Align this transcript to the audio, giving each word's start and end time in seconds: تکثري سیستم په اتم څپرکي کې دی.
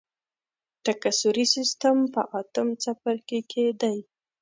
تکثري 0.85 1.45
سیستم 1.55 1.97
په 2.13 2.21
اتم 2.39 2.67
څپرکي 2.83 3.39
کې 3.51 3.65
دی. 3.81 3.97